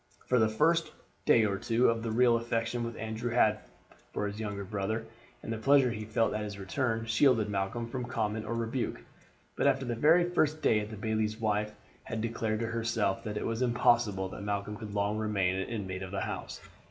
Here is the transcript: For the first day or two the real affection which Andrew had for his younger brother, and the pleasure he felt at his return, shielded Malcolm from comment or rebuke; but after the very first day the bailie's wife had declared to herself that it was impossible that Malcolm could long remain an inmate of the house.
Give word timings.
For 0.25 0.39
the 0.39 0.49
first 0.49 0.93
day 1.25 1.45
or 1.45 1.59
two 1.59 1.93
the 2.01 2.09
real 2.09 2.35
affection 2.35 2.83
which 2.83 2.95
Andrew 2.95 3.29
had 3.29 3.59
for 4.11 4.25
his 4.25 4.39
younger 4.39 4.63
brother, 4.63 5.05
and 5.43 5.53
the 5.53 5.59
pleasure 5.59 5.91
he 5.91 6.05
felt 6.05 6.33
at 6.33 6.41
his 6.41 6.57
return, 6.57 7.05
shielded 7.05 7.49
Malcolm 7.51 7.87
from 7.87 8.05
comment 8.05 8.47
or 8.47 8.55
rebuke; 8.55 9.01
but 9.55 9.67
after 9.67 9.85
the 9.85 9.93
very 9.93 10.27
first 10.27 10.63
day 10.63 10.83
the 10.83 10.97
bailie's 10.97 11.37
wife 11.39 11.71
had 12.05 12.19
declared 12.19 12.61
to 12.61 12.65
herself 12.65 13.21
that 13.23 13.37
it 13.37 13.45
was 13.45 13.61
impossible 13.61 14.27
that 14.29 14.41
Malcolm 14.41 14.75
could 14.75 14.95
long 14.95 15.19
remain 15.19 15.55
an 15.55 15.69
inmate 15.69 16.01
of 16.01 16.09
the 16.09 16.21
house. 16.21 16.59